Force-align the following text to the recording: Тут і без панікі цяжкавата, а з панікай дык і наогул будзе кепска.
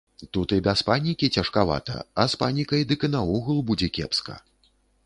Тут 0.35 0.53
і 0.55 0.61
без 0.67 0.81
панікі 0.87 1.29
цяжкавата, 1.37 1.93
а 2.25 2.27
з 2.35 2.41
панікай 2.45 2.81
дык 2.93 3.01
і 3.11 3.13
наогул 3.19 3.65
будзе 3.71 3.93
кепска. 4.01 4.43